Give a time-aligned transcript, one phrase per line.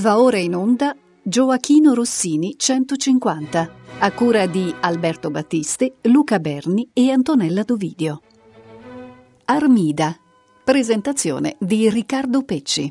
[0.00, 7.10] Va ora in onda Gioachino Rossini 150, a cura di Alberto Battisti, Luca Berni e
[7.10, 8.22] Antonella Dovidio.
[9.44, 10.16] Armida,
[10.64, 12.90] presentazione di Riccardo Pecci.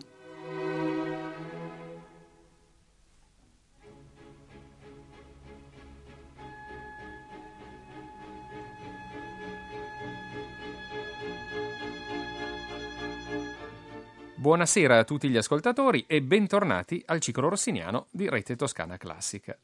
[14.49, 19.55] Buonasera a tutti gli ascoltatori e bentornati al ciclo rossiniano di Rete Toscana Classica.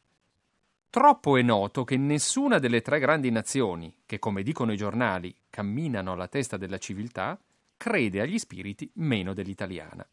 [0.92, 6.12] Troppo è noto che nessuna delle tre grandi nazioni, che come dicono i giornali camminano
[6.12, 7.36] alla testa della civiltà,
[7.76, 10.08] crede agli spiriti meno dell'italiana.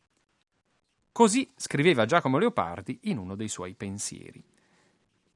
[1.13, 4.43] Così scriveva Giacomo Leopardi in uno dei suoi pensieri.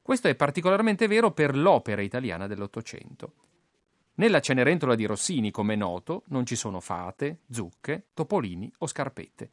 [0.01, 3.35] Questo è particolarmente vero per l'opera italiana dell'Ottocento.
[4.19, 9.51] Nella Cenerentola di Rossini, come è noto, non ci sono fate, zucche, topolini o scarpette.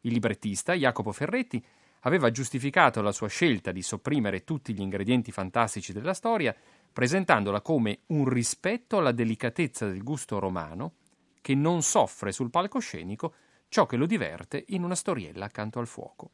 [0.00, 1.64] Il librettista, Jacopo Ferretti,
[2.00, 6.52] aveva giustificato la sua scelta di sopprimere tutti gli ingredienti fantastici della storia,
[6.92, 10.94] presentandola come un rispetto alla delicatezza del gusto romano,
[11.40, 13.34] che non soffre sul palcoscenico
[13.68, 16.30] ciò che lo diverte in una storiella accanto al fuoco.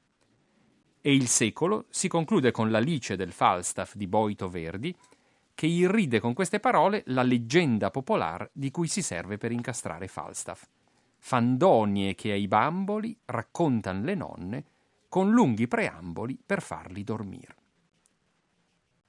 [1.03, 4.97] E il secolo si conclude con l'Alice del Falstaff di Boito Verdi,
[5.59, 10.69] che irride con queste parole la leggenda popolare di cui si serve per incastrare Falstaff.
[11.17, 14.65] Fandonie che ai bamboli raccontan le nonne
[15.09, 17.57] con lunghi preamboli per farli dormire.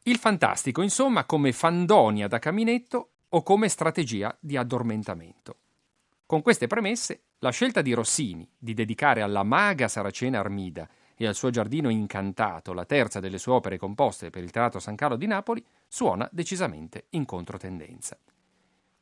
[0.06, 5.56] Il fantastico, insomma, come fandonia da caminetto o come strategia di addormentamento.
[6.26, 11.36] Con queste premesse, la scelta di Rossini di dedicare alla maga saracena Armida e al
[11.36, 15.28] suo giardino incantato, la terza delle sue opere composte per il Teatro San Carlo di
[15.28, 18.18] Napoli, suona decisamente in controtendenza.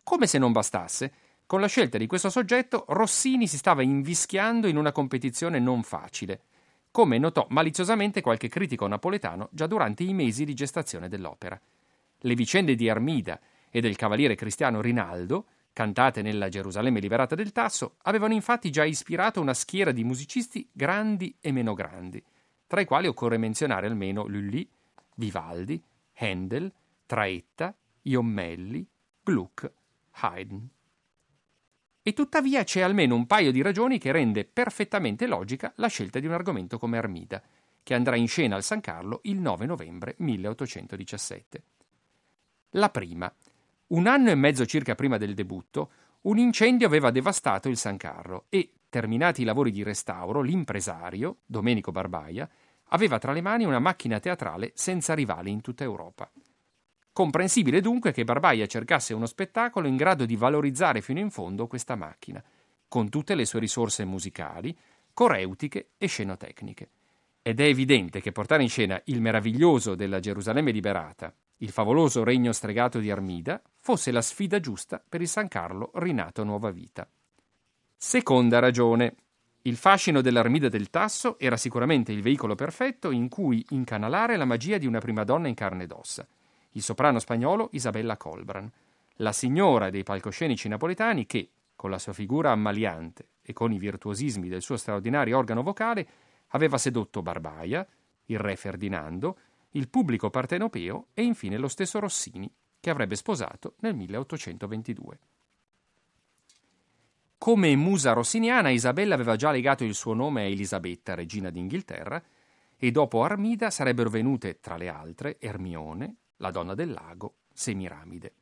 [0.01, 1.13] Come se non bastasse,
[1.45, 6.41] con la scelta di questo soggetto Rossini si stava invischiando in una competizione non facile,
[6.89, 11.59] come notò maliziosamente qualche critico napoletano già durante i mesi di gestazione dell'opera.
[12.19, 17.97] Le vicende di Armida e del cavaliere cristiano Rinaldo cantate nella Gerusalemme liberata del Tasso,
[18.03, 22.23] avevano infatti già ispirato una schiera di musicisti grandi e meno grandi,
[22.65, 24.67] tra i quali occorre menzionare almeno Lully,
[25.17, 25.79] Vivaldi,
[26.17, 26.71] Handel,
[27.05, 28.87] Traetta, Iommelli,
[29.23, 29.71] Gluck,
[30.11, 30.69] Haydn.
[32.01, 36.25] E tuttavia c'è almeno un paio di ragioni che rende perfettamente logica la scelta di
[36.25, 37.41] un argomento come Armida,
[37.83, 41.63] che andrà in scena al San Carlo il 9 novembre 1817.
[42.71, 43.33] La prima
[43.87, 45.91] un anno e mezzo circa prima del debutto,
[46.23, 51.91] un incendio aveva devastato il San Carlo e, terminati i lavori di restauro, l'impresario, Domenico
[51.91, 52.49] Barbaia,
[52.89, 56.29] aveva tra le mani una macchina teatrale senza rivali in tutta Europa.
[57.11, 61.95] Comprensibile dunque che Barbaia cercasse uno spettacolo in grado di valorizzare fino in fondo questa
[61.95, 62.43] macchina,
[62.87, 64.77] con tutte le sue risorse musicali,
[65.13, 66.89] coreutiche e scenotecniche.
[67.41, 72.51] Ed è evidente che portare in scena il meraviglioso della Gerusalemme liberata il favoloso regno
[72.51, 77.07] stregato di Armida, fosse la sfida giusta per il San Carlo rinato a nuova vita.
[77.95, 79.15] Seconda ragione.
[79.67, 84.77] Il fascino dell'Armida del Tasso era sicuramente il veicolo perfetto in cui incanalare la magia
[84.77, 86.25] di una prima donna in carne ed ossa,
[86.71, 88.71] il soprano spagnolo Isabella Colbran,
[89.17, 94.47] la signora dei palcoscenici napoletani che, con la sua figura ammaliante e con i virtuosismi
[94.47, 96.07] del suo straordinario organo vocale,
[96.51, 97.85] aveva sedotto Barbaia,
[98.27, 99.37] il re Ferdinando,
[99.71, 102.49] il pubblico partenopeo e infine lo stesso Rossini,
[102.79, 105.19] che avrebbe sposato nel 1822.
[107.37, 112.21] Come musa rossiniana, Isabella aveva già legato il suo nome a Elisabetta, regina d'Inghilterra,
[112.75, 118.33] e dopo Armida sarebbero venute, tra le altre, Ermione, la donna del lago, Semiramide.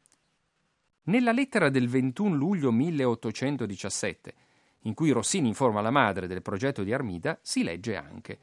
[1.04, 4.34] Nella lettera del 21 luglio 1817,
[4.82, 8.40] in cui Rossini informa la madre del progetto di Armida, si legge anche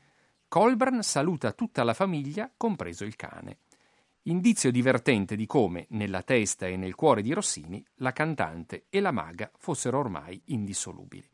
[0.52, 3.60] Colbran saluta tutta la famiglia, compreso il cane.
[4.26, 9.10] Indizio divertente di come, nella testa e nel cuore di Rossini, la cantante e la
[9.10, 11.28] maga fossero ormai indissolubili.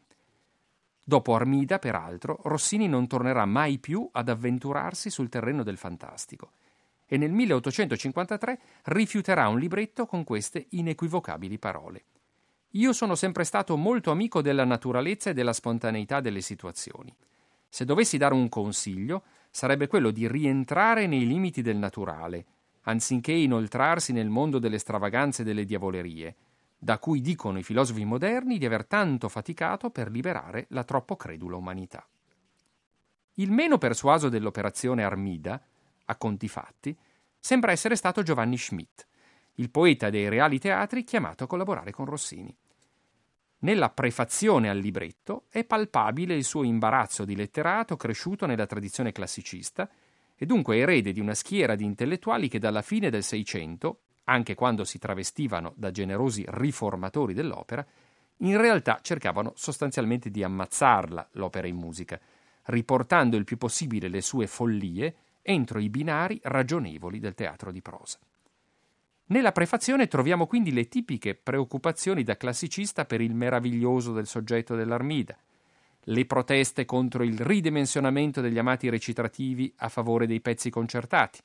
[1.05, 6.53] Dopo Armida, peraltro, Rossini non tornerà mai più ad avventurarsi sul terreno del fantastico
[7.07, 12.05] e nel 1853 rifiuterà un libretto con queste inequivocabili parole.
[12.73, 17.15] Io sono sempre stato molto amico della naturalezza e della spontaneità delle situazioni.
[17.69, 22.45] Se dovessi dare un consiglio, sarebbe quello di rientrare nei limiti del naturale,
[22.83, 26.35] anziché inoltrarsi nel mondo delle stravaganze e delle diavolerie,
[26.79, 31.57] da cui dicono i filosofi moderni di aver tanto faticato per liberare la troppo credula
[31.57, 32.07] umanità.
[33.35, 35.61] Il meno persuaso dell'operazione Armida,
[36.05, 36.97] a conti fatti,
[37.39, 39.07] sembra essere stato Giovanni Schmidt,
[39.55, 42.57] il poeta dei reali teatri chiamato a collaborare con Rossini.
[43.61, 49.89] Nella prefazione al libretto è palpabile il suo imbarazzo di letterato cresciuto nella tradizione classicista
[50.39, 54.85] e dunque erede di una schiera di intellettuali che dalla fine del Seicento, anche quando
[54.85, 57.85] si travestivano da generosi riformatori dell'opera,
[58.39, 62.21] in realtà cercavano sostanzialmente di ammazzarla, l'opera in musica,
[62.67, 68.19] riportando il più possibile le sue follie entro i binari ragionevoli del teatro di prosa.
[69.31, 75.37] Nella prefazione troviamo quindi le tipiche preoccupazioni da classicista per il meraviglioso del soggetto dell'Armida,
[76.09, 81.41] le proteste contro il ridimensionamento degli amati recitativi a favore dei pezzi concertati,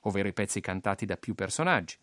[0.00, 1.96] ovvero i pezzi cantati da più personaggi,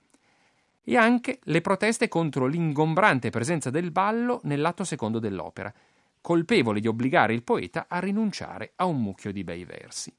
[0.83, 5.73] e anche le proteste contro l'ingombrante presenza del ballo nell'atto secondo dell'opera,
[6.21, 10.13] colpevole di obbligare il poeta a rinunciare a un mucchio di bei versi.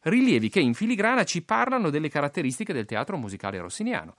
[0.00, 4.16] Rilievi che in filigrana ci parlano delle caratteristiche del teatro musicale rossiniano,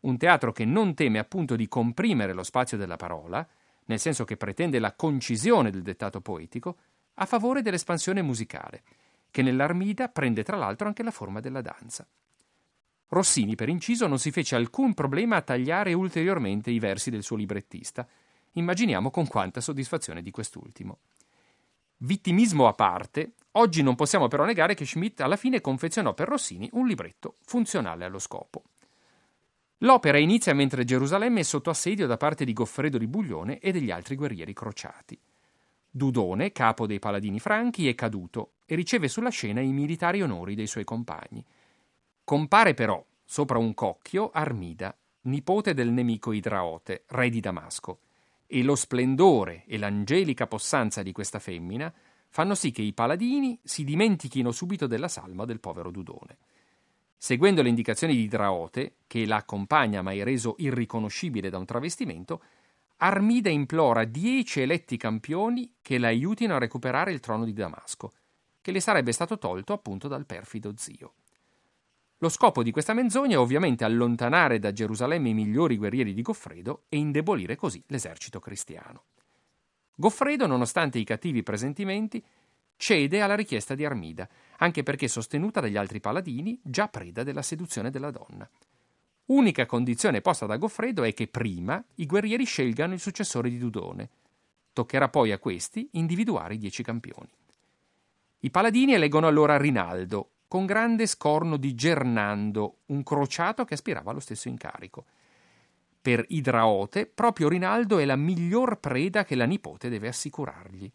[0.00, 3.46] un teatro che non teme appunto di comprimere lo spazio della parola,
[3.86, 6.76] nel senso che pretende la concisione del dettato poetico,
[7.14, 8.82] a favore dell'espansione musicale,
[9.30, 12.06] che nell'Armida prende tra l'altro anche la forma della danza.
[13.08, 17.36] Rossini, per inciso, non si fece alcun problema a tagliare ulteriormente i versi del suo
[17.36, 18.06] librettista.
[18.52, 20.98] Immaginiamo con quanta soddisfazione di quest'ultimo.
[21.98, 26.68] Vittimismo a parte, oggi non possiamo però negare che Schmidt alla fine confezionò per Rossini
[26.72, 28.64] un libretto funzionale allo scopo.
[29.80, 33.90] L'opera inizia mentre Gerusalemme è sotto assedio da parte di Goffredo di Buglione e degli
[33.90, 35.18] altri guerrieri crociati.
[35.90, 40.66] Dudone, capo dei paladini franchi, è caduto e riceve sulla scena i militari onori dei
[40.66, 41.44] suoi compagni.
[42.24, 47.98] Compare però, sopra un cocchio, Armida, nipote del nemico Idraote, re di Damasco,
[48.46, 51.92] e lo splendore e l'angelica possanza di questa femmina
[52.28, 56.36] fanno sì che i paladini si dimentichino subito della salma del povero Dudone.
[57.16, 62.42] Seguendo le indicazioni di Draote, che la accompagna ma è reso irriconoscibile da un travestimento,
[62.98, 68.12] Armida implora dieci eletti campioni che la aiutino a recuperare il trono di Damasco,
[68.62, 71.14] che le sarebbe stato tolto appunto dal perfido zio.
[72.18, 76.84] Lo scopo di questa menzogna è ovviamente allontanare da Gerusalemme i migliori guerrieri di Goffredo
[76.88, 79.04] e indebolire così l'esercito cristiano.
[79.94, 82.24] Goffredo, nonostante i cattivi presentimenti,
[82.76, 84.28] cede alla richiesta di Armida,
[84.58, 88.48] anche perché sostenuta dagli altri paladini, già preda della seduzione della donna.
[89.26, 94.08] Unica condizione posta da Goffredo è che prima i guerrieri scelgano il successore di Dudone.
[94.72, 97.28] Toccherà poi a questi individuare i dieci campioni.
[98.40, 104.20] I paladini eleggono allora Rinaldo, con grande scorno di Gernando, un crociato che aspirava allo
[104.20, 105.06] stesso incarico.
[106.00, 110.88] Per Idraote, proprio Rinaldo è la miglior preda che la nipote deve assicurargli.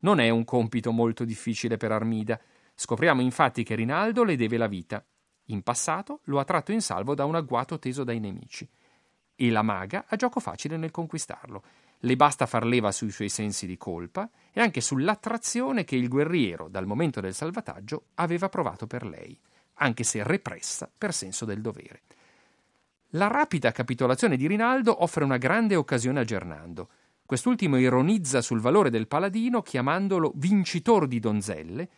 [0.00, 2.40] Non è un compito molto difficile per Armida.
[2.74, 5.04] Scopriamo infatti che Rinaldo le deve la vita.
[5.46, 8.68] In passato lo ha tratto in salvo da un agguato teso dai nemici.
[9.34, 11.62] E la maga ha gioco facile nel conquistarlo.
[12.00, 16.68] Le basta far leva sui suoi sensi di colpa e anche sull'attrazione che il guerriero,
[16.68, 19.36] dal momento del salvataggio, aveva provato per lei,
[19.74, 22.02] anche se repressa per senso del dovere.
[23.12, 26.90] La rapida capitolazione di Rinaldo offre una grande occasione a Gernando.
[27.28, 31.88] Quest'ultimo ironizza sul valore del paladino chiamandolo vincitor di donzelle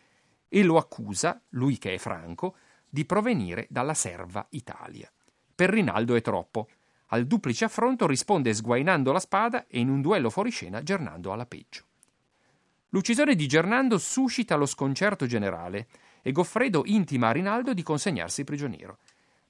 [0.49, 2.57] e lo accusa, lui che è franco,
[2.89, 5.09] di provenire dalla serva Italia.
[5.55, 6.67] Per Rinaldo è troppo.
[7.11, 11.85] Al duplice affronto risponde sguainando la spada e in un duello fuoriscena Gernando alla peggio.
[12.89, 15.87] L'uccisione di Gernando suscita lo sconcerto generale
[16.21, 18.97] e Goffredo intima a Rinaldo di consegnarsi prigioniero.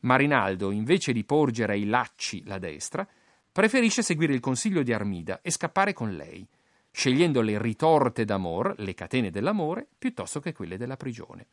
[0.01, 3.03] Ma Rinaldo, invece di porgere ai lacci la destra,
[3.51, 6.48] preferisce seguire il consiglio di Armida e scappare con lei,
[6.91, 11.48] scegliendo le ritorte d'amor, le catene dell'amore, piuttosto che quelle della prigione.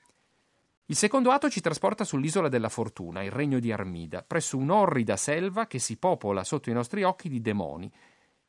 [0.86, 5.66] Il secondo atto ci trasporta sull'isola della fortuna, il regno di Armida, presso un'orrida selva
[5.66, 7.92] che si popola sotto i nostri occhi di demoni,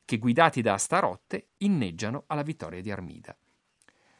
[0.04, 3.36] che guidati da Astarotte inneggiano alla vittoria di Armida.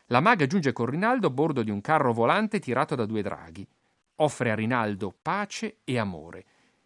[0.06, 3.66] La maga giunge con Rinaldo a bordo di un carro volante tirato da due draghi.
[4.16, 6.44] Offre a Rinaldo pace e amore.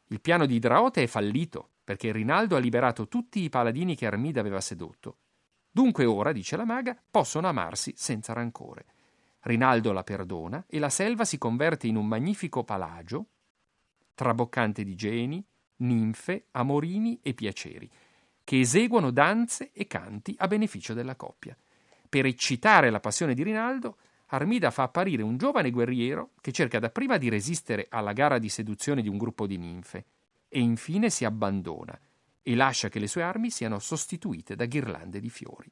[0.09, 4.41] Il piano di Idraote è fallito, perché Rinaldo ha liberato tutti i paladini che Armida
[4.41, 5.19] aveva sedotto.
[5.71, 8.87] Dunque ora, dice la maga, possono amarsi senza rancore.
[9.41, 13.27] Rinaldo la perdona e la selva si converte in un magnifico palagio,
[14.15, 15.45] traboccante di geni,
[15.77, 17.91] ninfe, amorini e piaceri,
[18.43, 21.57] che eseguono danze e canti a beneficio della coppia.
[22.09, 23.99] Per eccitare la passione di Rinaldo,
[24.29, 29.03] Armida fa apparire un giovane guerriero che cerca dapprima di resistere alla gara di seduzione
[29.03, 30.05] di un gruppo di ninfe,
[30.55, 31.99] e infine si abbandona
[32.41, 35.69] e lascia che le sue armi siano sostituite da ghirlande di fiori.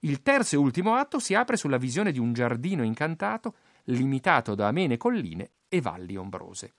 [0.00, 4.68] Il terzo e ultimo atto si apre sulla visione di un giardino incantato limitato da
[4.68, 6.74] amene colline e valli ombrose.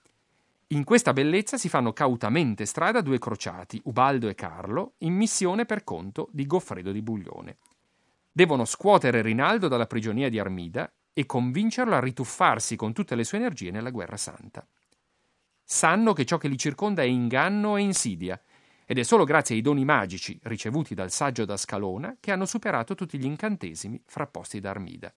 [0.68, 5.84] In questa bellezza si fanno cautamente strada due crociati, Ubaldo e Carlo, in missione per
[5.84, 7.58] conto di Goffredo di Buglione.
[8.32, 13.36] Devono scuotere Rinaldo dalla prigionia di Armida e convincerlo a rituffarsi con tutte le sue
[13.36, 14.66] energie nella guerra santa.
[15.72, 18.38] Sanno che ciò che li circonda è inganno e insidia,
[18.84, 23.16] ed è solo grazie ai doni magici ricevuti dal saggio d'Ascalona che hanno superato tutti
[23.16, 25.14] gli incantesimi frapposti da Armida.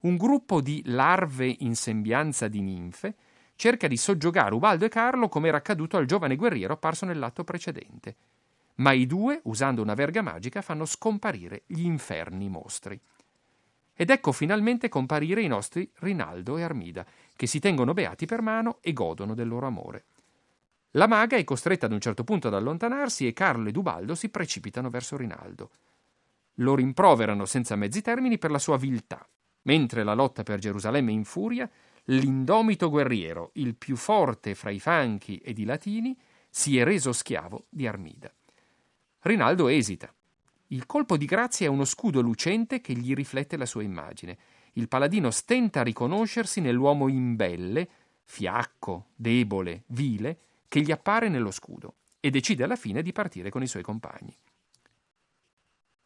[0.00, 3.14] Un gruppo di larve in sembianza di ninfe
[3.54, 8.16] cerca di soggiogare Ubaldo e Carlo come era accaduto al giovane guerriero apparso nell'atto precedente.
[8.76, 12.98] Ma i due, usando una verga magica, fanno scomparire gli inferni mostri.
[14.00, 17.04] Ed ecco finalmente comparire i nostri Rinaldo e Armida,
[17.40, 20.04] che si tengono beati per mano e godono del loro amore.
[20.90, 24.28] La maga è costretta ad un certo punto ad allontanarsi e Carlo ed Ubaldo si
[24.28, 25.70] precipitano verso Rinaldo.
[26.56, 29.26] Lo rimproverano senza mezzi termini per la sua viltà,
[29.62, 31.66] mentre la lotta per Gerusalemme infuria,
[32.04, 36.14] l'indomito guerriero, il più forte fra i Fanchi ed i Latini,
[36.50, 38.30] si è reso schiavo di Armida.
[39.20, 40.14] Rinaldo esita.
[40.66, 44.36] Il colpo di grazia è uno scudo lucente che gli riflette la sua immagine.
[44.80, 47.86] Il paladino stenta a riconoscersi nell'uomo imbelle,
[48.24, 53.62] fiacco, debole, vile, che gli appare nello scudo e decide alla fine di partire con
[53.62, 54.34] i suoi compagni.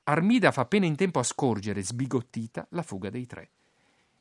[0.02, 3.50] Armida fa appena in tempo a scorgere, sbigottita, la fuga dei tre.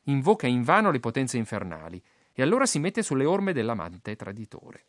[0.04, 2.00] Invoca invano le potenze infernali
[2.32, 4.86] e allora si mette sulle orme dell'amante traditore.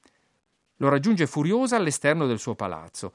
[0.76, 3.14] Lo raggiunge furiosa all'esterno del suo palazzo.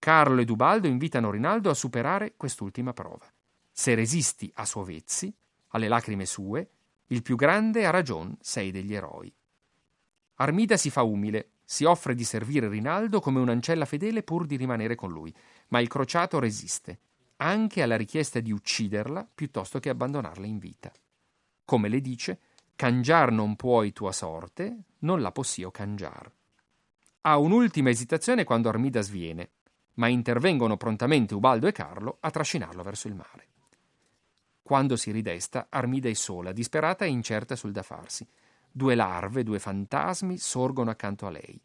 [0.00, 3.32] Carlo ed Ubaldo invitano Rinaldo a superare quest'ultima prova.
[3.70, 5.32] Se resisti a suo vezzi,
[5.68, 6.70] alle lacrime sue,
[7.08, 9.32] il più grande ha ragion sei degli eroi.
[10.36, 14.94] Armida si fa umile, si offre di servire Rinaldo come un'ancella fedele pur di rimanere
[14.94, 15.34] con lui,
[15.68, 17.00] ma il crociato resiste
[17.36, 20.92] anche alla richiesta di ucciderla piuttosto che abbandonarla in vita.
[21.64, 22.40] Come le dice,
[22.74, 26.30] cangiar non puoi tua sorte, non la possio cangiar.
[27.22, 29.50] Ha un'ultima esitazione quando Armida sviene,
[29.94, 33.45] ma intervengono prontamente Ubaldo e Carlo a trascinarlo verso il mare.
[34.66, 38.26] Quando si ridesta, Armida è sola, disperata e incerta sul da farsi.
[38.68, 41.62] Due larve, due fantasmi sorgono accanto a lei.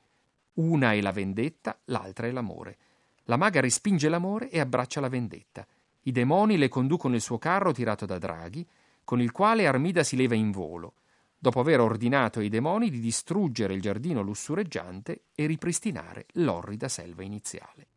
[0.58, 2.78] Una è la vendetta, l'altra è l'amore.
[3.24, 5.66] La maga respinge l'amore e abbraccia la vendetta.
[6.02, 8.64] I demoni le conducono il suo carro tirato da draghi,
[9.04, 10.94] con il quale Armida si leva in volo,
[11.40, 17.88] dopo aver ordinato ai demoni di distruggere il giardino lussureggiante e ripristinare l'orrida selva iniziale.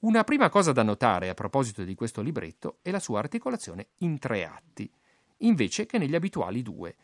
[0.00, 4.18] Una prima cosa da notare a proposito di questo libretto è la sua articolazione in
[4.18, 4.90] tre atti,
[5.38, 6.96] invece che negli abituali due,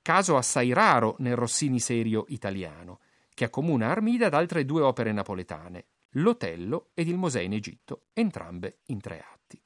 [0.00, 3.00] caso assai raro nel Rossini serio italiano,
[3.34, 8.78] che accomuna Armida ad altre due opere napoletane, L'Otello ed il Mosè in Egitto, entrambe
[8.86, 9.60] in tre atti.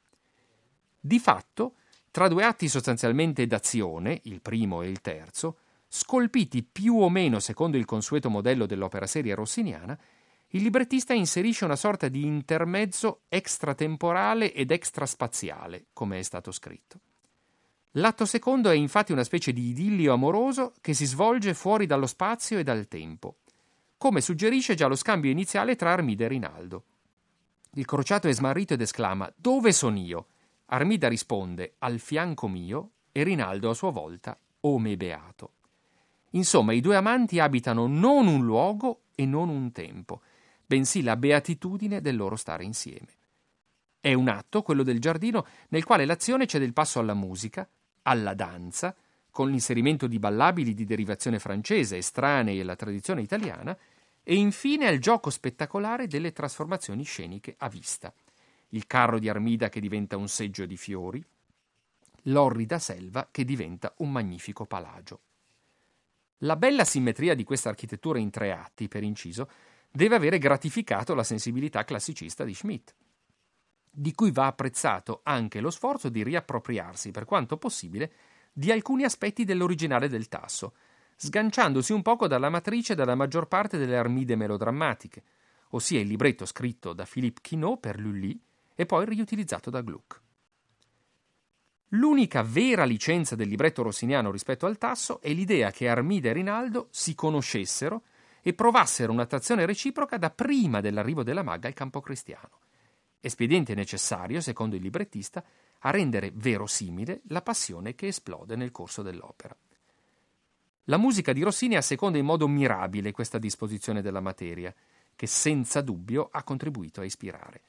[0.99, 1.77] Di fatto,
[2.11, 7.77] tra due atti sostanzialmente d'azione, il primo e il terzo, scolpiti più o meno secondo
[7.77, 9.97] il consueto modello dell'opera seria rossiniana,
[10.55, 17.01] il librettista inserisce una sorta di intermezzo extratemporale ed extraspaziale, come è stato scritto.
[17.93, 22.59] L'atto secondo è infatti una specie di idillio amoroso che si svolge fuori dallo spazio
[22.59, 23.37] e dal tempo,
[23.97, 26.85] come suggerisce già lo scambio iniziale tra Armida e Rinaldo.
[27.75, 30.27] Il crociato è smarrito ed esclama Dove son io?
[30.67, 35.53] Armida risponde Al fianco mio e Rinaldo a sua volta O me beato.
[36.31, 40.23] Insomma, i due amanti abitano non un luogo e non un tempo,
[40.73, 43.09] bensì la beatitudine del loro stare insieme.
[44.01, 47.69] È un atto, quello del giardino, nel quale l'azione cede il passo alla musica,
[48.05, 48.97] alla danza,
[49.31, 53.77] con l'inserimento di ballabili di derivazione francese estranei alla tradizione italiana,
[54.23, 58.11] e infine al gioco spettacolare delle trasformazioni sceniche a vista.
[58.71, 61.23] Il carro di Armida che diventa un seggio di fiori,
[62.23, 65.21] l'orrida selva che diventa un magnifico palagio.
[66.39, 69.49] La bella simmetria di questa architettura in tre atti, per inciso,
[69.93, 72.95] deve avere gratificato la sensibilità classicista di Schmidt,
[73.91, 78.13] di cui va apprezzato anche lo sforzo di riappropriarsi, per quanto possibile,
[78.53, 80.75] di alcuni aspetti dell'originale del Tasso,
[81.17, 85.23] sganciandosi un poco dalla matrice della maggior parte delle armide melodrammatiche,
[85.71, 88.41] ossia il libretto scritto da Philippe Quinault per Lully
[88.75, 90.21] e poi riutilizzato da Gluck.
[91.95, 96.89] L'unica vera licenza del libretto rossiniano rispetto al Tasso è l'idea che Armida e Rinaldo
[96.91, 98.05] si conoscessero
[98.43, 102.59] e provassero un'attrazione reciproca da prima dell'arrivo della maga al campo cristiano.
[103.21, 105.45] Espediente necessario, secondo il librettista,
[105.79, 109.57] a rendere verosimile la passione che esplode nel corso dell'opera.
[110.87, 114.75] La musica di Rossini asseconda in modo mirabile questa disposizione della materia,
[115.15, 117.63] che senza dubbio ha contribuito a ispirare.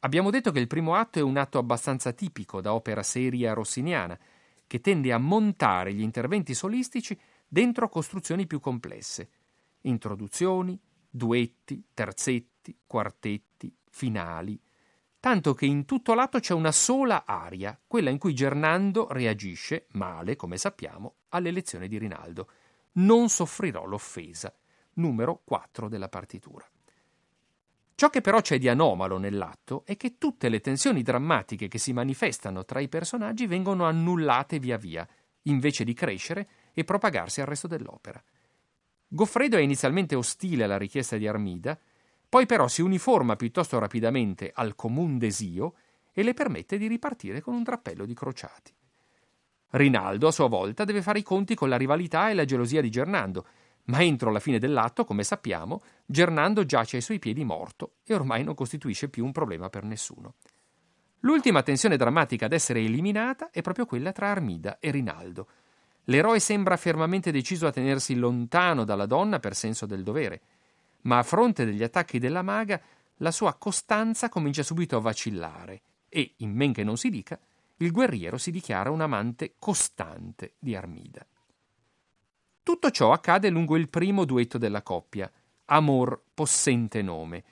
[0.00, 4.18] Abbiamo detto che il primo atto è un atto abbastanza tipico da opera seria rossiniana,
[4.66, 7.16] che tende a montare gli interventi solistici
[7.46, 9.28] dentro costruzioni più complesse,
[9.88, 10.78] introduzioni,
[11.08, 14.60] duetti, terzetti, quartetti, finali,
[15.18, 20.36] tanto che in tutto l'atto c'è una sola aria, quella in cui Gernando reagisce, male,
[20.36, 22.48] come sappiamo, alle lezioni di Rinaldo.
[22.92, 24.54] Non soffrirò l'offesa.
[24.94, 26.66] Numero 4 della partitura.
[27.94, 31.92] Ciò che però c'è di anomalo nell'atto è che tutte le tensioni drammatiche che si
[31.92, 35.06] manifestano tra i personaggi vengono annullate via via,
[35.42, 38.22] invece di crescere e propagarsi al resto dell'opera.
[39.16, 41.76] Goffredo è inizialmente ostile alla richiesta di Armida,
[42.28, 45.74] poi però si uniforma piuttosto rapidamente al comun desio
[46.12, 48.74] e le permette di ripartire con un drappello di crociati.
[49.70, 52.90] Rinaldo, a sua volta, deve fare i conti con la rivalità e la gelosia di
[52.90, 53.46] Gernando,
[53.84, 58.44] ma entro la fine dell'atto, come sappiamo, Gernando giace ai suoi piedi morto e ormai
[58.44, 60.34] non costituisce più un problema per nessuno.
[61.20, 65.48] L'ultima tensione drammatica ad essere eliminata è proprio quella tra Armida e Rinaldo.
[66.08, 70.40] L'eroe sembra fermamente deciso a tenersi lontano dalla donna per senso del dovere
[71.06, 72.80] ma a fronte degli attacchi della maga
[73.18, 77.38] la sua costanza comincia subito a vacillare e, in men che non si dica,
[77.78, 81.26] il guerriero si dichiara un amante costante di Armida.
[82.62, 85.30] Tutto ciò accade lungo il primo duetto della coppia,
[85.66, 87.44] Amor possente nome,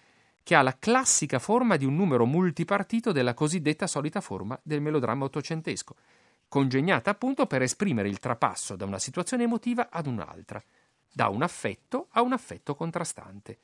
[0.42, 5.25] che ha la classica forma di un numero multipartito della cosiddetta solita forma del melodramma
[5.25, 5.96] ottocentesco,
[6.54, 10.62] congegnata appunto per esprimere il trapasso da una situazione emotiva ad un'altra,
[11.12, 13.58] da un affetto a un affetto contrastante.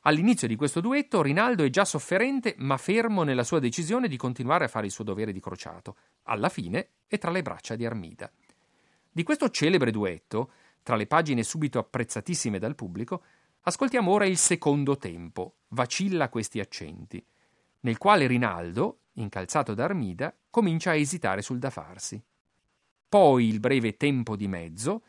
[0.00, 4.66] All'inizio di questo duetto Rinaldo è già sofferente ma fermo nella sua decisione di continuare
[4.66, 5.96] a fare il suo dovere di crociato.
[6.24, 8.30] Alla fine è tra le braccia di Armida.
[9.10, 13.22] Di questo celebre duetto, tra le pagine subito apprezzatissime dal pubblico,
[13.62, 17.24] ascoltiamo ora il secondo tempo, Vacilla questi accenti,
[17.80, 22.22] nel quale Rinaldo, incalzato da Armida, comincia a esitare sul da farsi.
[23.08, 25.02] Poi il breve tempo di mezzo,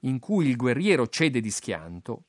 [0.00, 2.24] in cui il guerriero cede di schianto,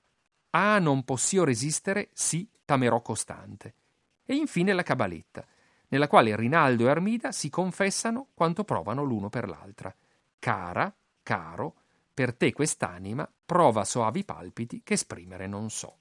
[0.57, 3.75] Ah, non possio resistere, sì, tamerò costante.
[4.23, 5.45] E infine la cabaletta,
[5.89, 9.93] nella quale Rinaldo e Armida si confessano quanto provano l'uno per l'altra.
[10.39, 11.75] Cara, caro,
[12.13, 15.97] per te quest'anima prova soavi palpiti che esprimere non so.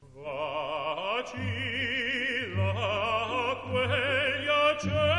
[0.00, 1.93] Vacilla
[4.74, 5.13] pace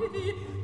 [0.00, 0.34] 嘿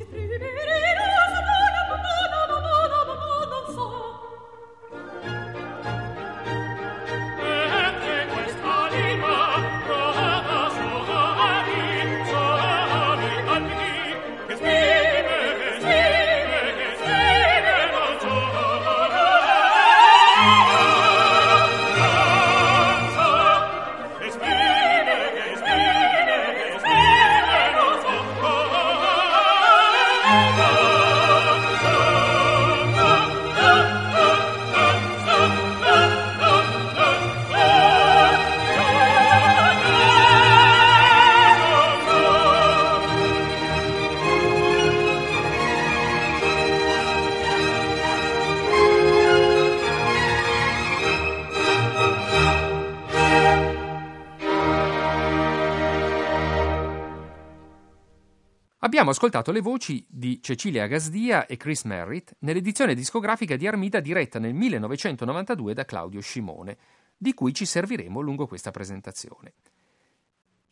[58.90, 64.40] Abbiamo ascoltato le voci di Cecilia Gasdia e Chris Merritt nell'edizione discografica di Armida diretta
[64.40, 66.76] nel 1992 da Claudio Scimone,
[67.16, 69.52] di cui ci serviremo lungo questa presentazione.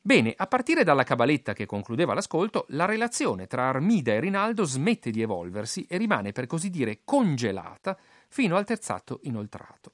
[0.01, 5.13] Bene, a partire dalla cabaletta che concludeva l'ascolto, la relazione tra Armida e Rinaldo smette
[5.13, 9.93] di evolversi e rimane per così dire congelata fino al terzato inoltrato.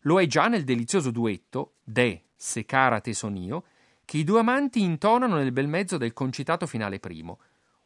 [0.00, 3.64] Lo è già nel delizioso duetto De, se cara te son io,
[4.04, 7.38] che i due amanti intonano nel bel mezzo del concitato finale primo,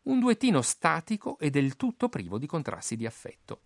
[0.09, 3.61] un duettino statico e del tutto privo di contrasti di affetto.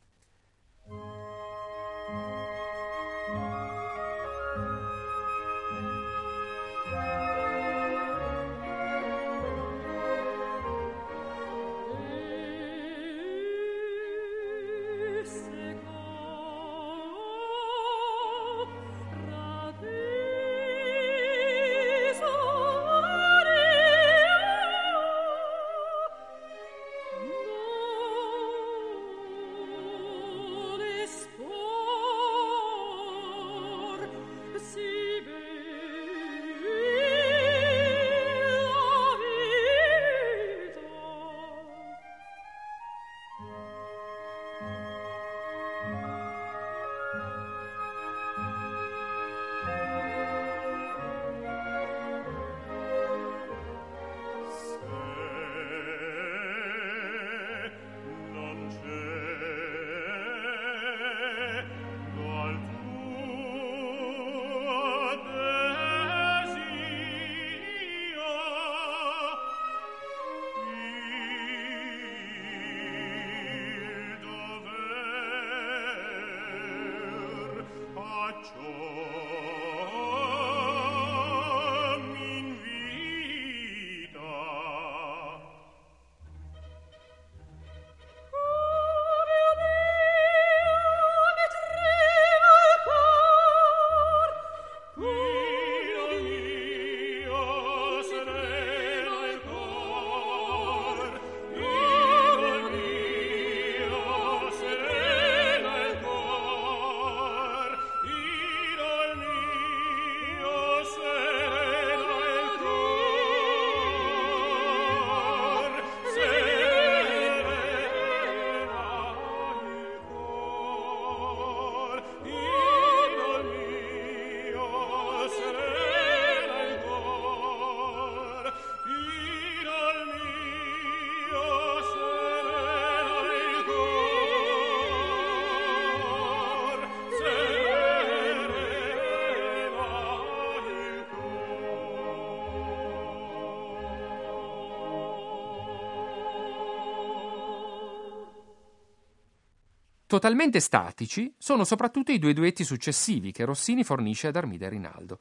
[150.12, 155.18] Totalmente statici sono soprattutto i due duetti successivi che Rossini fornisce ad Armida e Rinaldo.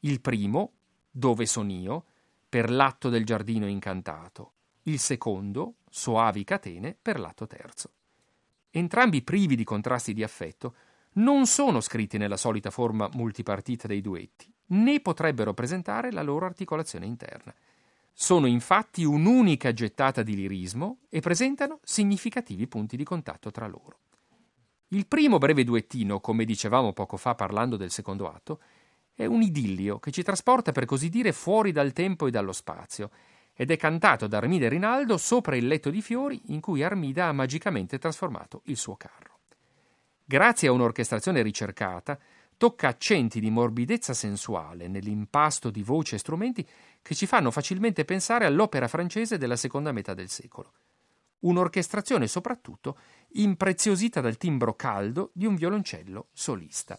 [0.00, 0.72] Il primo,
[1.10, 2.04] Dove son io,
[2.46, 4.52] per l'atto del giardino incantato.
[4.82, 7.92] Il secondo, Soavi catene, per l'atto terzo.
[8.68, 10.74] Entrambi privi di contrasti di affetto,
[11.12, 17.06] non sono scritti nella solita forma multipartita dei duetti, né potrebbero presentare la loro articolazione
[17.06, 17.54] interna.
[18.12, 24.00] Sono infatti un'unica gettata di lirismo e presentano significativi punti di contatto tra loro.
[24.90, 28.60] Il primo breve duettino, come dicevamo poco fa parlando del secondo atto,
[29.14, 33.10] è un idillio che ci trasporta per così dire fuori dal tempo e dallo spazio
[33.52, 37.26] ed è cantato da Armida e Rinaldo sopra il letto di fiori in cui Armida
[37.26, 39.40] ha magicamente trasformato il suo carro.
[40.24, 42.16] Grazie a un'orchestrazione ricercata,
[42.56, 46.64] tocca accenti di morbidezza sensuale nell'impasto di voci e strumenti
[47.02, 50.72] che ci fanno facilmente pensare all'opera francese della seconda metà del secolo
[51.40, 52.98] un'orchestrazione soprattutto
[53.32, 56.98] impreziosita dal timbro caldo di un violoncello solista.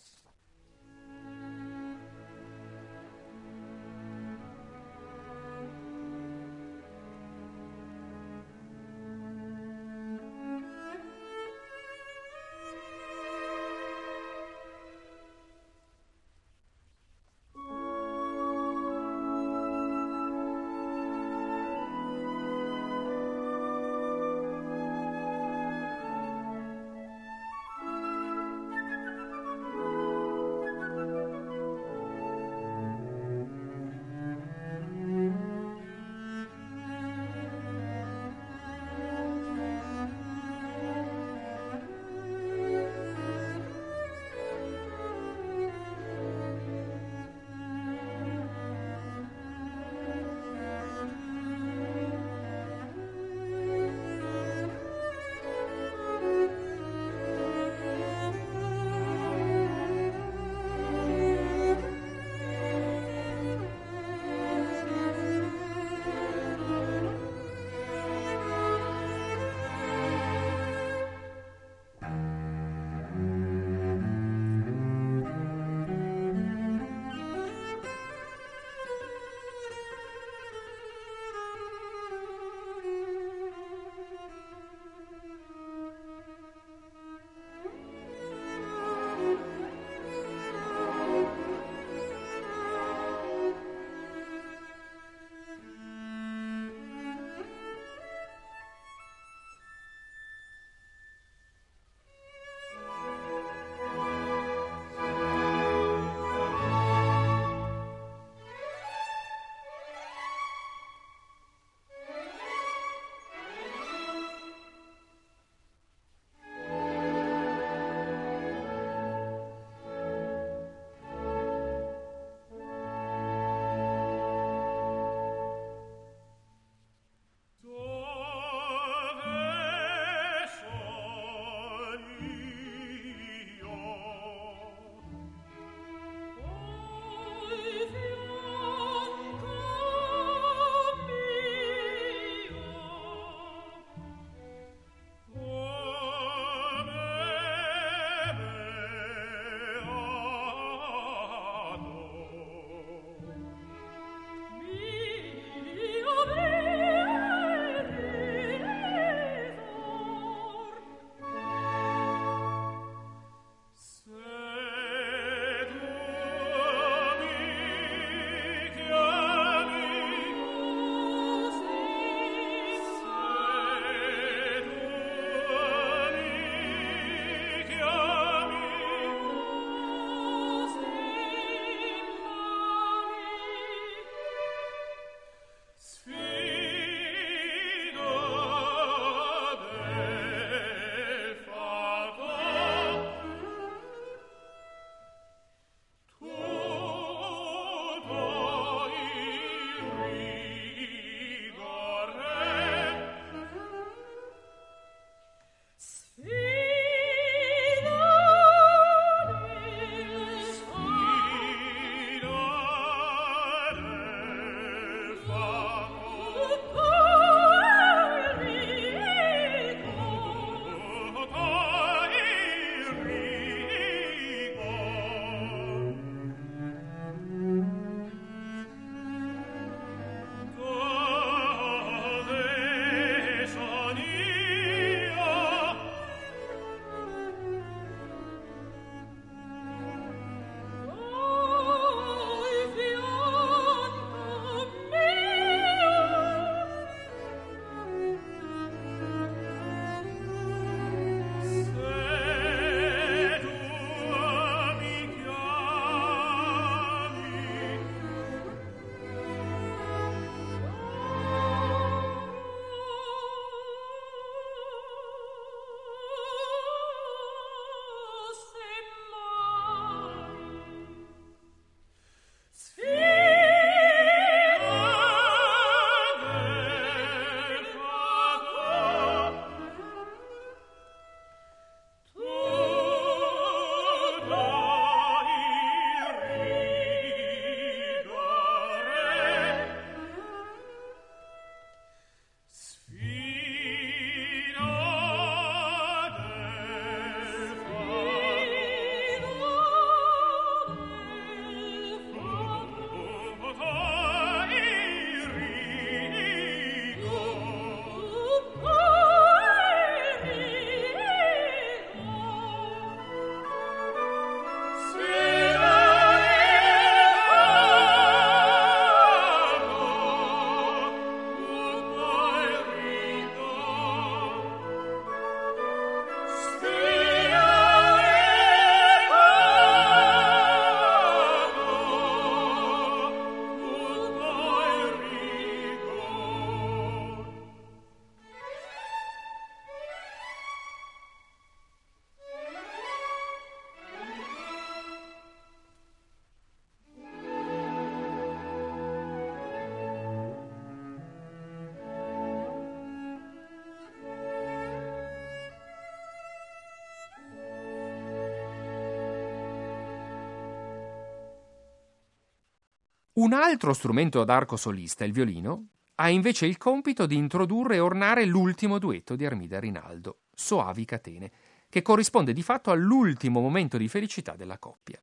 [363.18, 367.80] Un altro strumento ad arco solista, il violino, ha invece il compito di introdurre e
[367.80, 371.32] ornare l'ultimo duetto di Armida Rinaldo, Soavi Catene,
[371.68, 375.02] che corrisponde di fatto all'ultimo momento di felicità della coppia.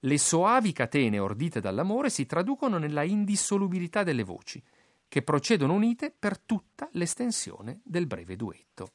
[0.00, 4.62] Le soavi catene ordite dall'amore si traducono nella indissolubilità delle voci,
[5.08, 8.90] che procedono unite per tutta l'estensione del breve duetto.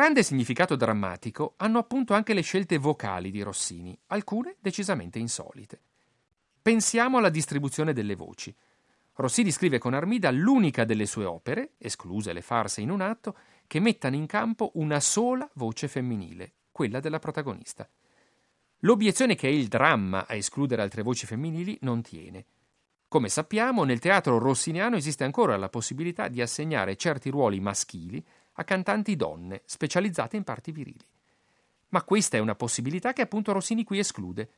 [0.00, 5.78] Grande significato drammatico hanno appunto anche le scelte vocali di Rossini, alcune decisamente insolite.
[6.62, 8.56] Pensiamo alla distribuzione delle voci.
[9.16, 13.36] Rossini scrive con Armida l'unica delle sue opere, escluse le farse in un atto,
[13.66, 17.86] che mettano in campo una sola voce femminile, quella della protagonista.
[18.78, 22.46] L'obiezione che è il dramma a escludere altre voci femminili non tiene.
[23.06, 28.24] Come sappiamo, nel teatro rossiniano esiste ancora la possibilità di assegnare certi ruoli maschili
[28.60, 31.02] a cantanti donne, specializzate in parti virili.
[31.88, 34.50] Ma questa è una possibilità che appunto Rossini qui esclude,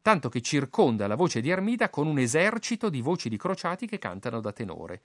[0.00, 3.98] tanto che circonda la voce di Armida con un esercito di voci di crociati che
[3.98, 5.02] cantano da tenore.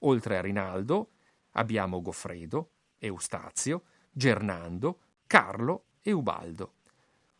[0.00, 1.12] Oltre a Rinaldo
[1.52, 6.74] abbiamo Goffredo, Eustazio, Gernando, Carlo e Ubaldo.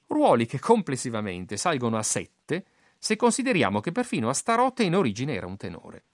[0.07, 2.65] Ruoli che complessivamente salgono a sette
[2.97, 6.05] se consideriamo che perfino Astarotte in origine era un tenore.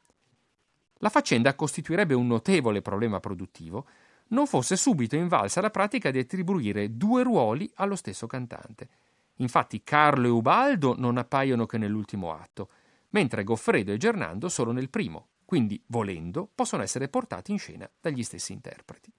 [0.99, 3.87] La faccenda costituirebbe un notevole problema produttivo
[4.35, 8.89] non fosse subito invalsa la pratica di attribuire due ruoli allo stesso cantante.
[9.37, 12.69] Infatti Carlo e Ubaldo non appaiono che nell'ultimo atto,
[13.11, 18.23] mentre Goffredo e Gernando solo nel primo, quindi, volendo, possono essere portati in scena dagli
[18.23, 19.13] stessi interpreti.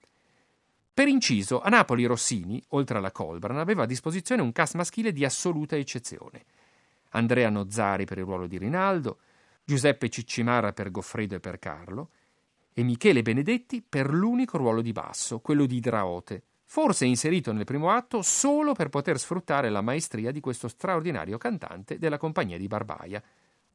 [0.92, 5.24] Per inciso, a Napoli Rossini, oltre alla Colbran, aveva a disposizione un cast maschile di
[5.24, 6.44] assoluta eccezione.
[7.10, 9.18] Andrea Nozzari per il ruolo di Rinaldo,
[9.64, 12.10] Giuseppe Ciccimara per Goffredo e per Carlo,
[12.78, 17.88] e Michele Benedetti per l'unico ruolo di basso, quello di Idraote, forse inserito nel primo
[17.88, 23.22] atto solo per poter sfruttare la maestria di questo straordinario cantante della compagnia di Barbaia,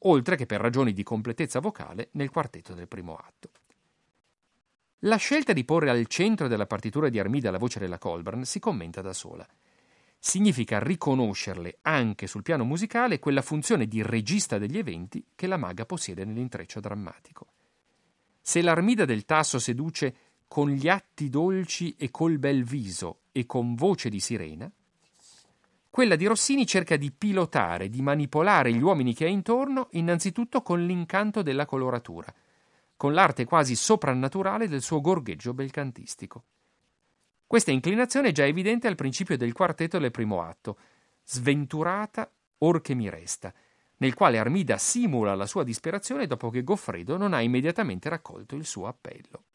[0.04, 3.50] oltre che per ragioni di completezza vocale nel quartetto del primo atto.
[5.00, 8.60] La scelta di porre al centro della partitura di Armida la voce della Colburn si
[8.60, 9.48] commenta da sola.
[10.20, 15.88] Significa riconoscerle anche sul piano musicale quella funzione di regista degli eventi che la maga
[15.88, 17.48] possiede nell'intreccio drammatico.
[18.42, 20.16] Se l'Armida del Tasso seduce
[20.48, 24.70] con gli atti dolci e col bel viso e con voce di sirena,
[25.90, 30.84] quella di Rossini cerca di pilotare, di manipolare gli uomini che ha intorno, innanzitutto con
[30.86, 32.34] l'incanto della coloratura,
[32.96, 36.44] con l'arte quasi soprannaturale del suo gorgheggio belcantistico.
[37.46, 40.78] Questa inclinazione è già evidente al principio del quartetto del primo atto,
[41.26, 43.54] sventurata or che mi resta,
[44.02, 48.66] nel quale Armida simula la sua disperazione dopo che Goffredo non ha immediatamente raccolto il
[48.66, 49.46] suo appello.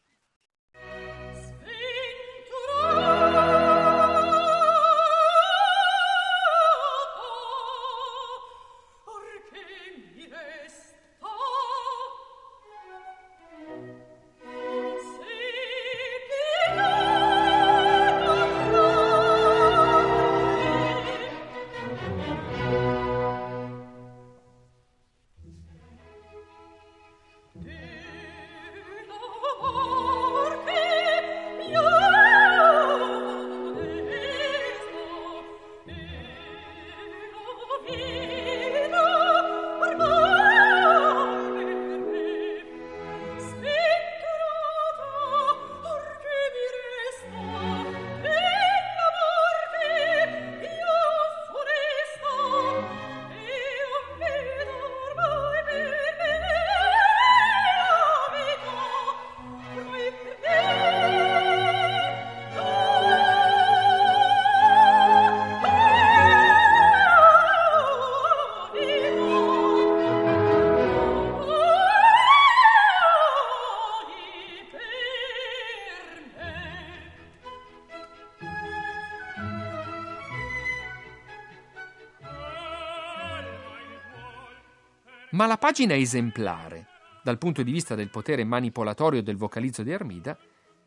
[85.37, 86.87] Ma la pagina esemplare,
[87.21, 90.35] dal punto di vista del potere manipolatorio del vocalizzo di Armida,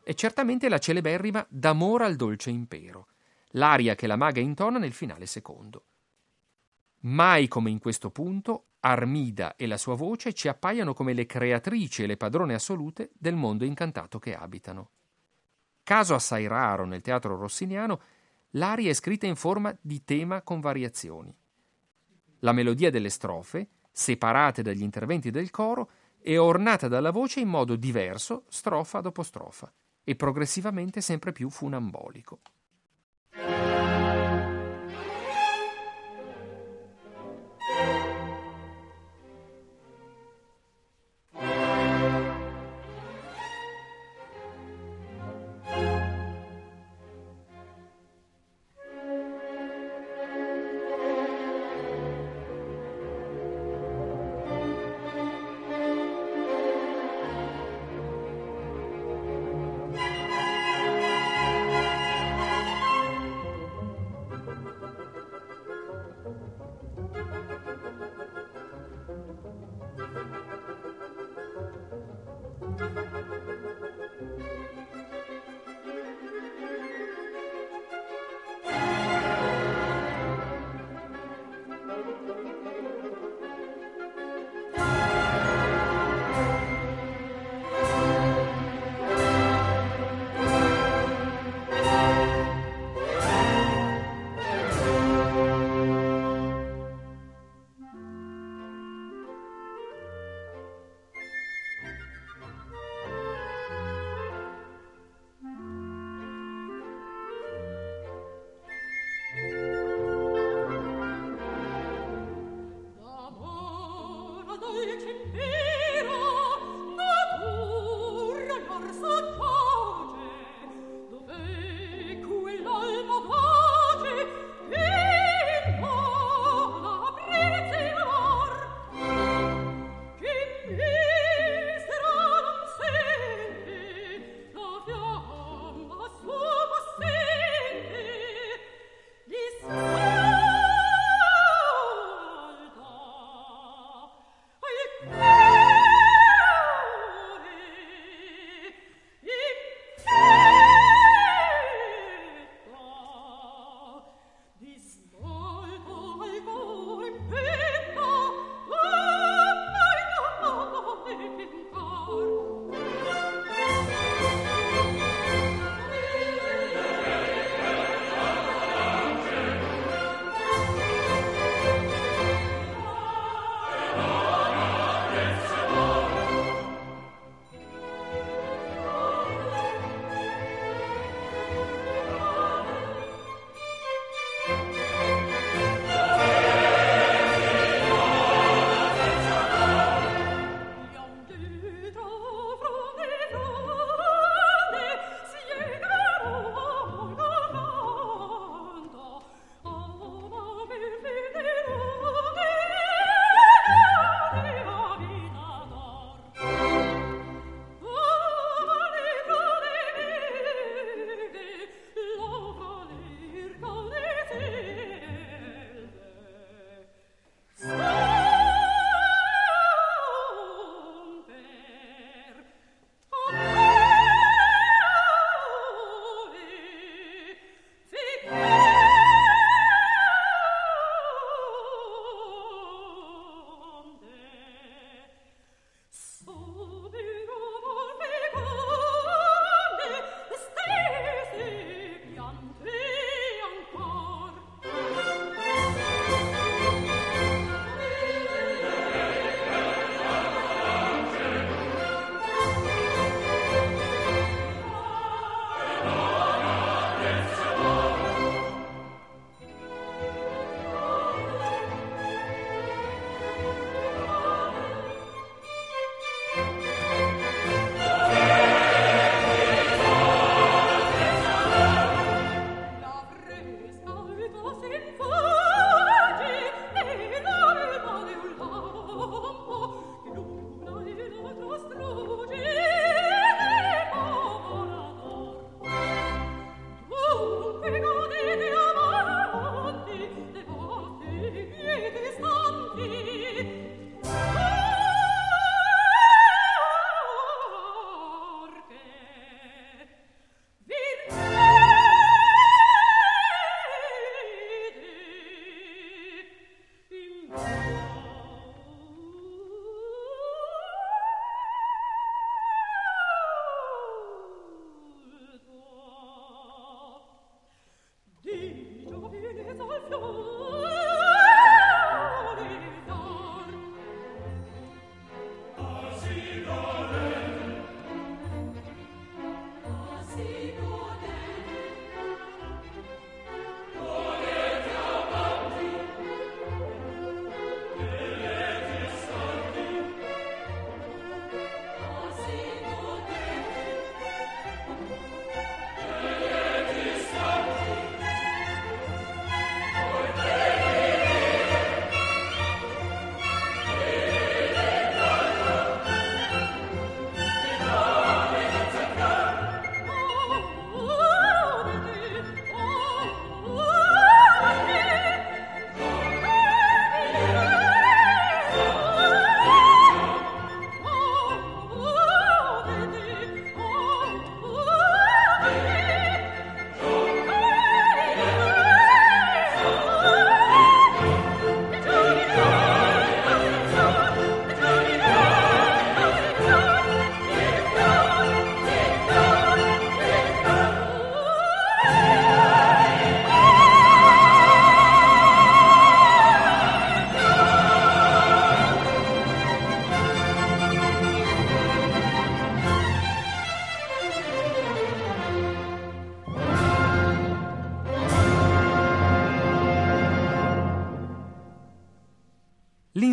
[0.03, 3.07] è certamente la celeberrima D'amore al dolce impero,
[3.51, 5.85] l'aria che la maga intona nel finale secondo.
[7.03, 12.03] Mai come in questo punto Armida e la sua voce ci appaiono come le creatrici
[12.03, 14.91] e le padrone assolute del mondo incantato che abitano.
[15.85, 18.01] Caso assai raro nel teatro rossiniano,
[18.55, 21.33] l'aria è scritta in forma di tema con variazioni.
[22.41, 27.77] La melodia delle strofe, separate dagli interventi del coro e ornata dalla voce in modo
[27.77, 29.73] diverso, strofa dopo strofa,
[30.05, 32.41] e progressivamente sempre più funambolico.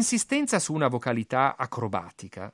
[0.09, 2.49] L'insistenza su una vocalità acrobatica,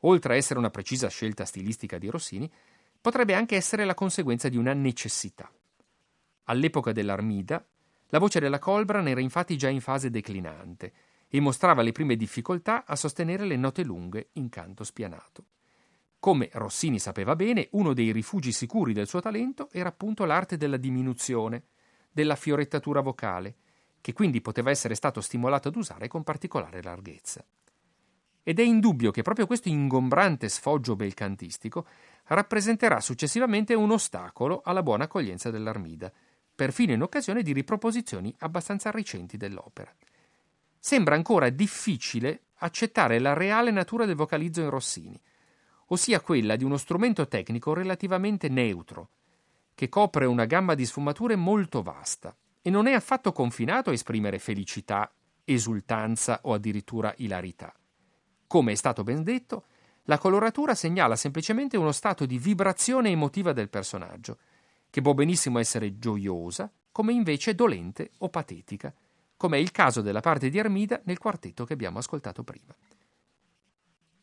[0.00, 2.52] oltre a essere una precisa scelta stilistica di Rossini,
[3.00, 5.50] potrebbe anche essere la conseguenza di una necessità.
[6.42, 7.66] All'epoca dell'Armida,
[8.08, 10.92] la voce della Colbran era infatti già in fase declinante
[11.26, 15.44] e mostrava le prime difficoltà a sostenere le note lunghe in canto spianato.
[16.18, 20.76] Come Rossini sapeva bene, uno dei rifugi sicuri del suo talento era appunto l'arte della
[20.76, 21.62] diminuzione,
[22.10, 23.54] della fiorettatura vocale,
[24.04, 27.42] che quindi poteva essere stato stimolato ad usare con particolare larghezza.
[28.42, 31.86] Ed è indubbio che proprio questo ingombrante sfoggio belcantistico
[32.24, 36.12] rappresenterà successivamente un ostacolo alla buona accoglienza dell'Armida,
[36.54, 39.90] perfino in occasione di riproposizioni abbastanza recenti dell'opera.
[40.78, 45.18] Sembra ancora difficile accettare la reale natura del vocalizzo in Rossini,
[45.86, 49.08] ossia quella di uno strumento tecnico relativamente neutro,
[49.74, 52.36] che copre una gamma di sfumature molto vasta,
[52.66, 55.12] e non è affatto confinato a esprimere felicità,
[55.44, 57.70] esultanza o addirittura ilarità.
[58.46, 59.64] Come è stato ben detto,
[60.04, 64.38] la coloratura segnala semplicemente uno stato di vibrazione emotiva del personaggio,
[64.88, 68.94] che può benissimo essere gioiosa, come invece dolente o patetica,
[69.36, 72.74] come è il caso della parte di Armida nel quartetto che abbiamo ascoltato prima.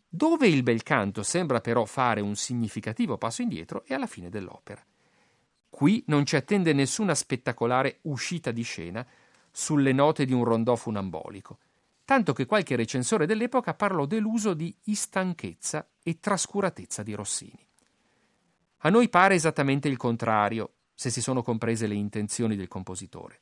[0.10, 4.84] Dove il bel canto sembra però fare un significativo passo indietro è alla fine dell'opera.
[5.72, 9.08] Qui non ci attende nessuna spettacolare uscita di scena
[9.50, 11.60] sulle note di un rondò funambolico,
[12.06, 17.66] tanto che qualche recensore dell'epoca parlò deluso di istanchezza e trascuratezza di Rossini.
[18.80, 23.40] A noi pare esattamente il contrario, se si sono comprese le intenzioni del compositore.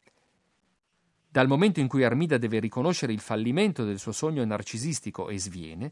[1.28, 5.92] Dal momento in cui Armida deve riconoscere il fallimento del suo sogno narcisistico e sviene,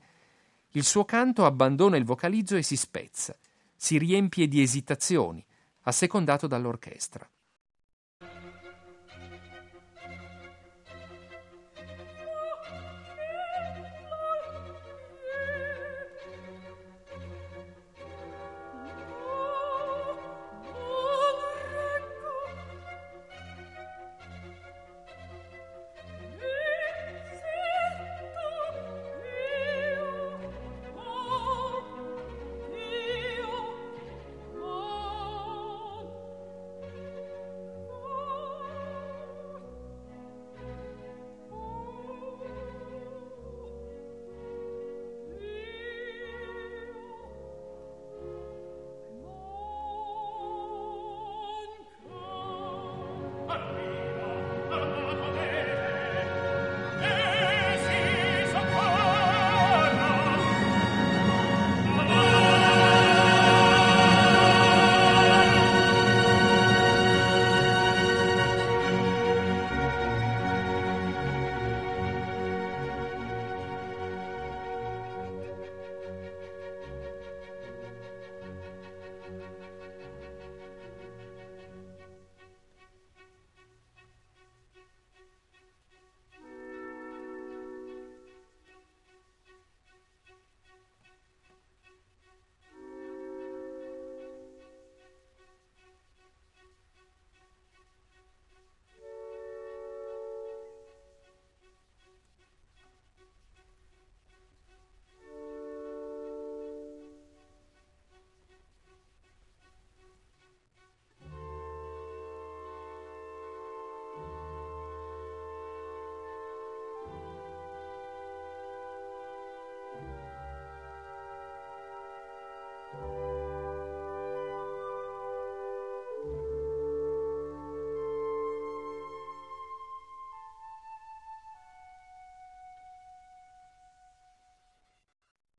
[0.71, 3.35] il suo canto abbandona il vocalizzo e si spezza,
[3.75, 5.43] si riempie di esitazioni,
[5.87, 7.27] assecondato dall'orchestra.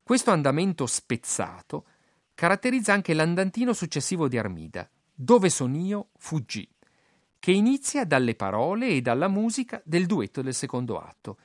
[0.09, 1.85] Questo andamento spezzato
[2.33, 6.67] caratterizza anche l'andantino successivo di Armida, Dove son io, fuggì,
[7.37, 11.37] che inizia dalle parole e dalla musica del duetto del secondo atto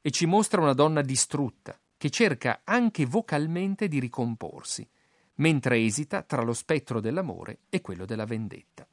[0.00, 4.84] e ci mostra una donna distrutta che cerca anche vocalmente di ricomporsi,
[5.34, 8.88] mentre esita tra lo spettro dell'amore e quello della vendetta.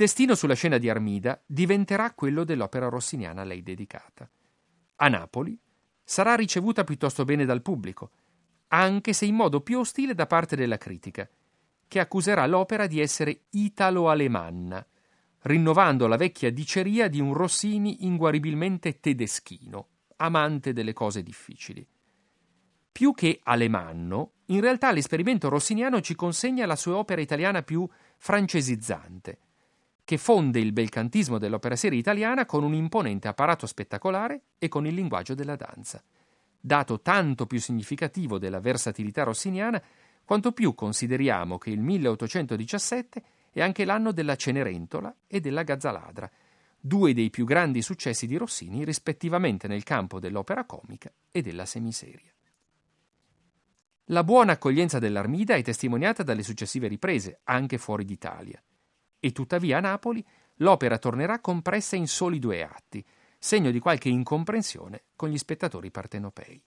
[0.00, 4.26] Destino sulla scena di Armida diventerà quello dell'opera rossiniana a lei dedicata.
[4.96, 5.60] A Napoli
[6.02, 8.10] sarà ricevuta piuttosto bene dal pubblico,
[8.68, 11.28] anche se in modo più ostile da parte della critica,
[11.86, 14.86] che accuserà l'opera di essere italo-alemanna,
[15.42, 21.86] rinnovando la vecchia diceria di un Rossini inguaribilmente tedeschino, amante delle cose difficili.
[22.90, 27.86] Più che alemanno, in realtà l'esperimento rossiniano ci consegna la sua opera italiana più
[28.16, 29.38] francesizzante,
[30.10, 34.92] che fonde il belcantismo dell'opera seria italiana con un imponente apparato spettacolare e con il
[34.92, 36.02] linguaggio della danza,
[36.58, 39.80] dato tanto più significativo della versatilità rossiniana
[40.24, 46.28] quanto più consideriamo che il 1817 è anche l'anno della Cenerentola e della Gazzaladra,
[46.80, 52.32] due dei più grandi successi di Rossini rispettivamente nel campo dell'opera comica e della semiseria.
[54.06, 58.60] La buona accoglienza dell'Armida è testimoniata dalle successive riprese, anche fuori d'Italia.
[59.20, 60.24] E tuttavia a Napoli
[60.56, 63.04] l'opera tornerà compressa in soli due atti,
[63.38, 66.60] segno di qualche incomprensione con gli spettatori partenopei.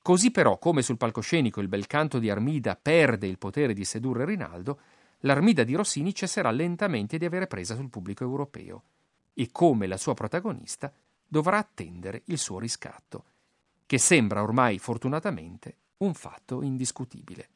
[0.00, 4.24] Così però, come sul palcoscenico il bel canto di Armida perde il potere di sedurre
[4.24, 4.80] Rinaldo,
[5.20, 8.82] l'Armida di Rossini cesserà lentamente di avere presa sul pubblico europeo
[9.32, 10.92] e, come la sua protagonista,
[11.26, 13.24] dovrà attendere il suo riscatto,
[13.86, 17.48] che sembra ormai fortunatamente un fatto indiscutibile.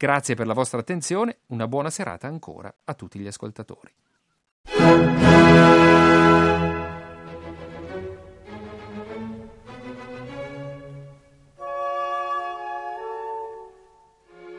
[0.00, 3.92] Grazie per la vostra attenzione, una buona serata ancora a tutti gli ascoltatori.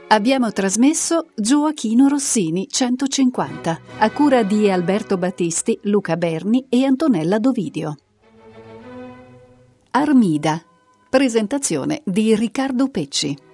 [0.09, 7.97] Abbiamo trasmesso Gioachino Rossini 150 a cura di Alberto Battisti, Luca Berni e Antonella Dovidio.
[9.89, 10.63] Armida
[11.09, 13.49] Presentazione di Riccardo Pecci.